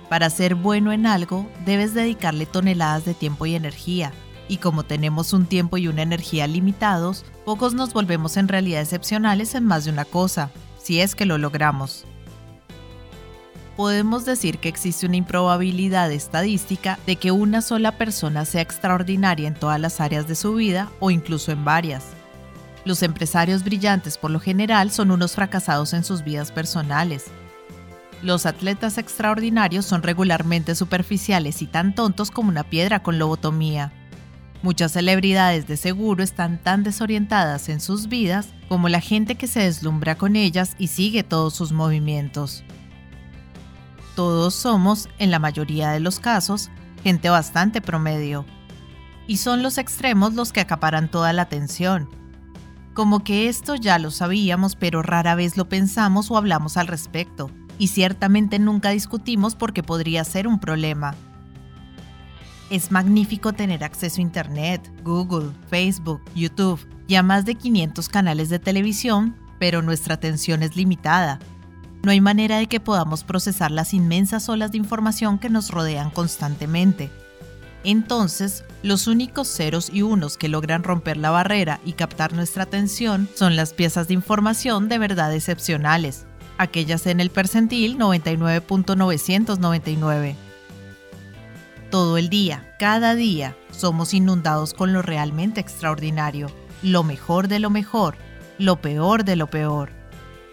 [0.10, 4.12] Para ser bueno en algo, debes dedicarle toneladas de tiempo y energía,
[4.48, 9.56] y como tenemos un tiempo y una energía limitados, pocos nos volvemos en realidad excepcionales
[9.56, 12.06] en más de una cosa, si es que lo logramos.
[13.76, 19.54] Podemos decir que existe una improbabilidad estadística de que una sola persona sea extraordinaria en
[19.54, 22.06] todas las áreas de su vida o incluso en varias.
[22.86, 27.26] Los empresarios brillantes por lo general son unos fracasados en sus vidas personales.
[28.22, 33.92] Los atletas extraordinarios son regularmente superficiales y tan tontos como una piedra con lobotomía.
[34.62, 39.60] Muchas celebridades de seguro están tan desorientadas en sus vidas como la gente que se
[39.60, 42.64] deslumbra con ellas y sigue todos sus movimientos.
[44.16, 46.70] Todos somos, en la mayoría de los casos,
[47.04, 48.46] gente bastante promedio.
[49.28, 52.10] Y son los extremos los que acaparan toda la atención
[52.96, 57.52] como que esto ya lo sabíamos, pero rara vez lo pensamos o hablamos al respecto,
[57.78, 61.14] y ciertamente nunca discutimos porque podría ser un problema.
[62.70, 68.50] Es magnífico tener acceso a Internet, Google, Facebook, YouTube y a más de 500 canales
[68.50, 71.40] de televisión, pero nuestra atención es limitada.
[72.06, 76.12] No hay manera de que podamos procesar las inmensas olas de información que nos rodean
[76.12, 77.10] constantemente.
[77.84, 83.28] Entonces, los únicos ceros y unos que logran romper la barrera y captar nuestra atención
[83.34, 86.28] son las piezas de información de verdad excepcionales,
[86.60, 90.36] aquellas en el percentil 99.999.
[91.90, 96.52] Todo el día, cada día, somos inundados con lo realmente extraordinario,
[96.84, 98.16] lo mejor de lo mejor,
[98.60, 99.95] lo peor de lo peor,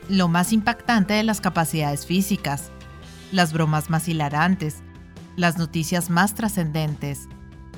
[0.08, 2.70] lo más impactante de las capacidades físicas,
[3.30, 4.82] las bromas más hilarantes,
[5.36, 7.28] las noticias más trascendentes,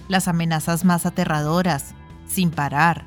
[0.09, 1.95] las amenazas más aterradoras,
[2.27, 3.07] sin parar.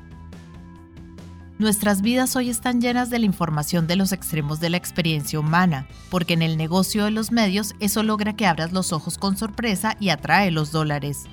[1.58, 5.88] Nuestras vidas hoy están llenas de la información de los extremos de la experiencia humana,
[6.08, 9.96] porque en el negocio de los medios eso logra que abras los ojos con sorpresa
[9.98, 11.24] y atrae los dólares.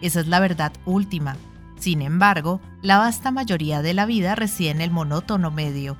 [0.00, 1.36] Esa es la verdad última.
[1.76, 5.96] Sin embargo, la vasta mayoría de la vida reside en el monótono medio.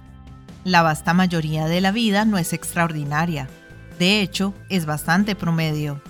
[0.64, 3.48] La vasta mayoría de la vida no es extraordinaria.
[3.98, 6.00] De hecho, es bastante promedio.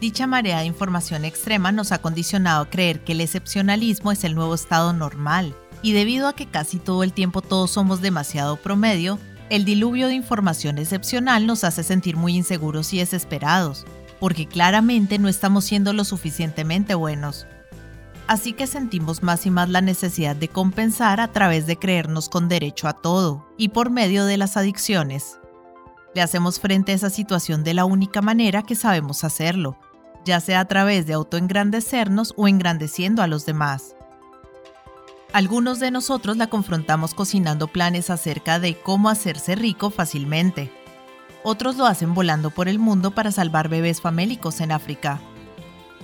[0.00, 4.36] Dicha marea de información extrema nos ha condicionado a creer que el excepcionalismo es el
[4.36, 9.18] nuevo estado normal, y debido a que casi todo el tiempo todos somos demasiado promedio,
[9.50, 13.84] el diluvio de información excepcional nos hace sentir muy inseguros y desesperados,
[14.20, 17.46] porque claramente no estamos siendo lo suficientemente buenos.
[18.32, 22.48] Así que sentimos más y más la necesidad de compensar a través de creernos con
[22.48, 25.38] derecho a todo y por medio de las adicciones.
[26.14, 29.76] Le hacemos frente a esa situación de la única manera que sabemos hacerlo,
[30.24, 33.96] ya sea a través de autoengrandecernos o engrandeciendo a los demás.
[35.34, 40.72] Algunos de nosotros la confrontamos cocinando planes acerca de cómo hacerse rico fácilmente.
[41.44, 45.20] Otros lo hacen volando por el mundo para salvar bebés famélicos en África.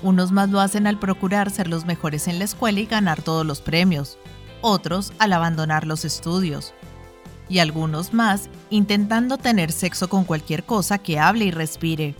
[0.03, 3.45] Unos más lo hacen al procurar ser los mejores en la escuela y ganar todos
[3.45, 4.19] los premios.
[4.61, 6.73] Otros al abandonar los estudios.
[7.49, 12.15] Y algunos más intentando tener sexo con cualquier cosa que hable y respire.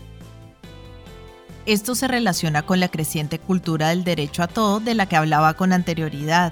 [1.65, 5.53] Esto se relaciona con la creciente cultura del derecho a todo de la que hablaba
[5.53, 6.51] con anterioridad.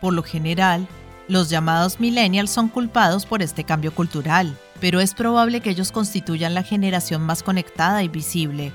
[0.00, 0.88] Por lo general,
[1.28, 6.54] los llamados millennials son culpados por este cambio cultural, pero es probable que ellos constituyan
[6.54, 8.72] la generación más conectada y visible.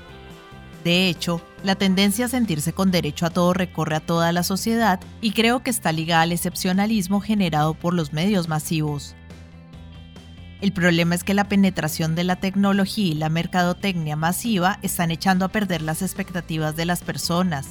[0.84, 5.00] De hecho, la tendencia a sentirse con derecho a todo recorre a toda la sociedad
[5.20, 9.14] y creo que está ligada al excepcionalismo generado por los medios masivos.
[10.60, 15.44] El problema es que la penetración de la tecnología y la mercadotecnia masiva están echando
[15.44, 17.68] a perder las expectativas de las personas.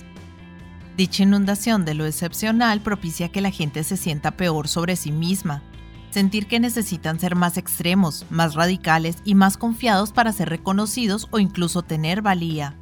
[0.98, 5.62] Dicha inundación de lo excepcional propicia que la gente se sienta peor sobre sí misma,
[6.10, 11.40] sentir que necesitan ser más extremos, más radicales y más confiados para ser reconocidos o
[11.40, 12.79] incluso tener valía.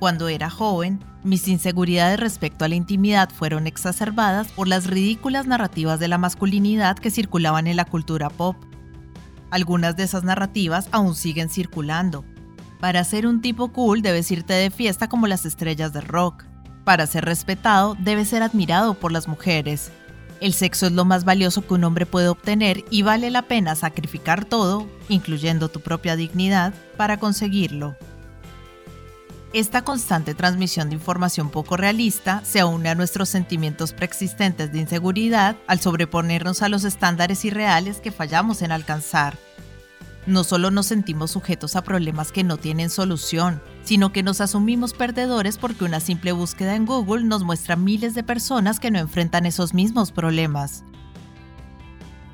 [0.00, 6.00] Cuando era joven, mis inseguridades respecto a la intimidad fueron exacerbadas por las ridículas narrativas
[6.00, 8.56] de la masculinidad que circulaban en la cultura pop.
[9.50, 12.24] Algunas de esas narrativas aún siguen circulando.
[12.80, 16.44] Para ser un tipo cool debes irte de fiesta como las estrellas de rock.
[16.84, 19.92] Para ser respetado debes ser admirado por las mujeres.
[20.40, 23.74] El sexo es lo más valioso que un hombre puede obtener y vale la pena
[23.74, 27.98] sacrificar todo, incluyendo tu propia dignidad, para conseguirlo.
[29.52, 35.56] Esta constante transmisión de información poco realista se une a nuestros sentimientos preexistentes de inseguridad
[35.66, 39.36] al sobreponernos a los estándares irreales que fallamos en alcanzar.
[40.24, 44.92] No solo nos sentimos sujetos a problemas que no tienen solución, sino que nos asumimos
[44.92, 49.46] perdedores porque una simple búsqueda en Google nos muestra miles de personas que no enfrentan
[49.46, 50.84] esos mismos problemas.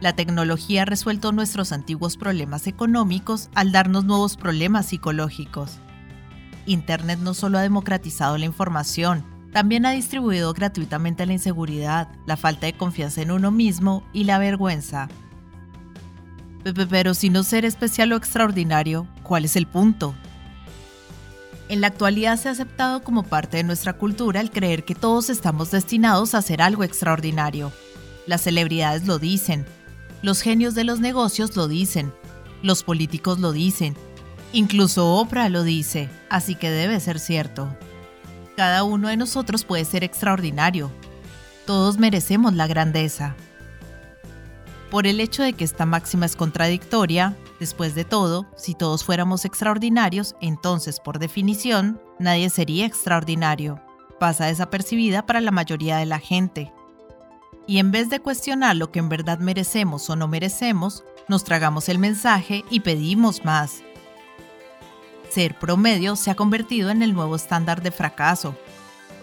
[0.01, 5.79] La tecnología ha resuelto nuestros antiguos problemas económicos al darnos nuevos problemas psicológicos.
[6.67, 12.67] Internet no solo ha democratizado la información, también ha distribuido gratuitamente la inseguridad, la falta
[12.67, 15.09] de confianza en uno mismo y la vergüenza.
[16.91, 20.15] Pero si no ser especial o extraordinario, ¿cuál es el punto?
[21.69, 25.31] En la actualidad se ha aceptado como parte de nuestra cultura el creer que todos
[25.31, 27.73] estamos destinados a hacer algo extraordinario.
[28.27, 29.65] Las celebridades lo dicen,
[30.23, 32.13] los genios de los negocios lo dicen,
[32.63, 33.97] los políticos lo dicen,
[34.57, 37.77] incluso Oprah lo dice, así que debe ser cierto.
[38.57, 40.91] Cada uno de nosotros puede ser extraordinario.
[41.67, 43.37] Todos merecemos la grandeza.
[44.91, 49.45] Por el hecho de que esta máxima es contradictoria, después de todo, si todos fuéramos
[49.45, 53.83] extraordinarios, entonces, por definición, nadie sería extraordinario.
[54.19, 56.73] Pasa desapercibida para la mayoría de la gente.
[57.67, 61.91] Y en vez de cuestionar lo que en verdad merecemos o no merecemos, nos tragamos
[61.91, 63.83] el mensaje y pedimos más
[65.37, 68.57] ser promedio se ha convertido en el nuevo estándar de fracaso.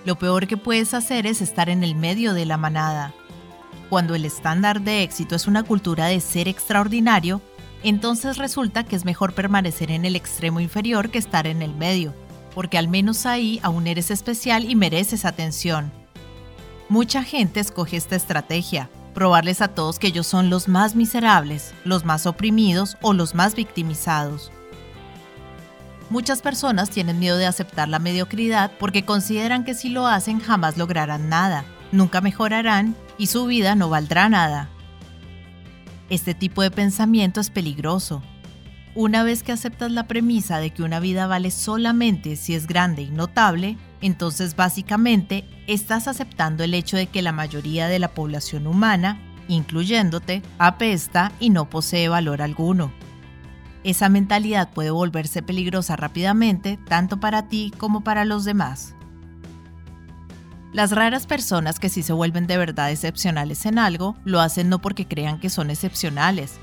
[0.05, 3.15] Lo peor que puedes hacer es estar en el medio de la manada.
[3.89, 7.41] Cuando el estándar de éxito es una cultura de ser extraordinario,
[7.81, 12.13] entonces resulta que es mejor permanecer en el extremo inferior que estar en el medio,
[12.53, 15.91] porque al menos ahí aún eres especial y mereces atención.
[16.89, 22.05] Mucha gente escoge esta estrategia, probarles a todos que ellos son los más miserables, los
[22.05, 24.51] más oprimidos o los más victimizados.
[26.13, 30.77] Muchas personas tienen miedo de aceptar la mediocridad porque consideran que si lo hacen jamás
[30.77, 34.69] lograrán nada, nunca mejorarán y su vida no valdrá nada.
[36.11, 38.21] Este tipo de pensamiento es peligroso.
[38.93, 43.01] Una vez que aceptas la premisa de que una vida vale solamente si es grande
[43.01, 48.67] y notable, entonces básicamente estás aceptando el hecho de que la mayoría de la población
[48.67, 52.91] humana, incluyéndote, apesta y no posee valor alguno.
[53.83, 58.95] Esa mentalidad puede volverse peligrosa rápidamente, tanto para ti como para los demás.
[60.71, 64.79] Las raras personas que sí se vuelven de verdad excepcionales en algo, lo hacen no
[64.79, 66.55] porque crean que son excepcionales.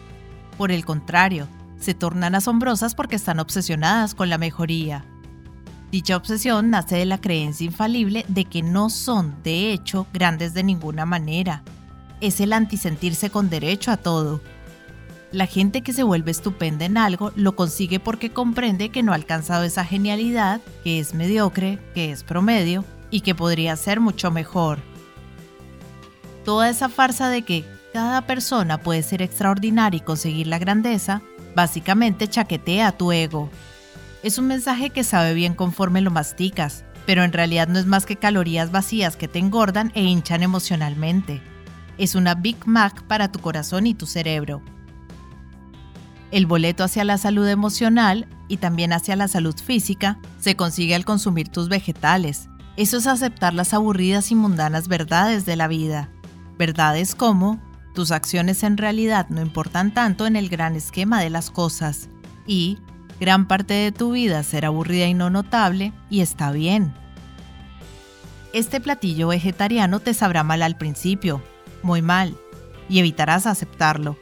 [0.56, 1.46] Por el contrario,
[1.78, 5.04] se tornan asombrosas porque están obsesionadas con la mejoría.
[5.92, 10.62] Dicha obsesión nace de la creencia infalible de que no son, de hecho, grandes de
[10.62, 11.62] ninguna manera.
[12.20, 14.40] Es el antisentirse con derecho a todo,
[15.32, 19.14] la gente que se vuelve estupenda en algo lo consigue porque comprende que no ha
[19.14, 24.78] alcanzado esa genialidad, que es mediocre, que es promedio y que podría ser mucho mejor.
[26.44, 31.22] Toda esa farsa de que cada persona puede ser extraordinaria y conseguir la grandeza,
[31.54, 33.50] básicamente chaquetea tu ego.
[34.22, 38.06] Es un mensaje que sabe bien conforme lo masticas, pero en realidad no es más
[38.06, 41.40] que calorías vacías que te engordan e hinchan emocionalmente.
[41.98, 44.62] Es una Big Mac para tu corazón y tu cerebro.
[46.30, 51.04] El boleto hacia la salud emocional y también hacia la salud física se consigue al
[51.04, 52.48] consumir tus vegetales.
[52.76, 56.08] Eso es aceptar las aburridas y mundanas verdades de la vida.
[56.56, 57.60] Verdades como,
[57.94, 62.08] tus acciones en realidad no importan tanto en el gran esquema de las cosas.
[62.46, 62.78] Y,
[63.18, 66.94] gran parte de tu vida será aburrida y no notable, y está bien.
[68.52, 71.42] Este platillo vegetariano te sabrá mal al principio,
[71.82, 72.36] muy mal,
[72.88, 74.16] y evitarás aceptarlo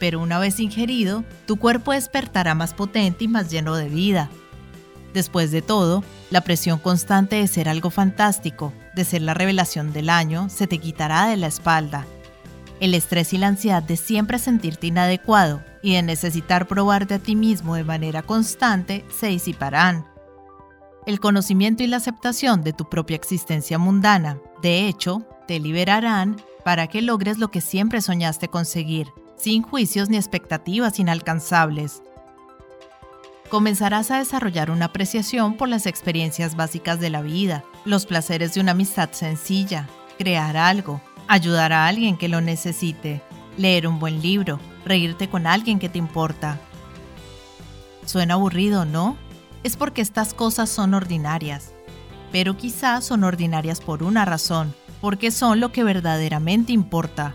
[0.00, 4.30] pero una vez ingerido, tu cuerpo despertará más potente y más lleno de vida.
[5.12, 10.08] Después de todo, la presión constante de ser algo fantástico, de ser la revelación del
[10.08, 12.06] año, se te quitará de la espalda.
[12.80, 17.36] El estrés y la ansiedad de siempre sentirte inadecuado y de necesitar probarte a ti
[17.36, 20.06] mismo de manera constante se disiparán.
[21.06, 26.86] El conocimiento y la aceptación de tu propia existencia mundana, de hecho, te liberarán para
[26.86, 29.08] que logres lo que siempre soñaste conseguir,
[29.40, 32.02] sin juicios ni expectativas inalcanzables.
[33.48, 38.60] Comenzarás a desarrollar una apreciación por las experiencias básicas de la vida, los placeres de
[38.60, 39.88] una amistad sencilla,
[40.18, 43.22] crear algo, ayudar a alguien que lo necesite,
[43.56, 46.60] leer un buen libro, reírte con alguien que te importa.
[48.04, 49.16] Suena aburrido, ¿no?
[49.62, 51.72] Es porque estas cosas son ordinarias.
[52.30, 57.34] Pero quizás son ordinarias por una razón, porque son lo que verdaderamente importa.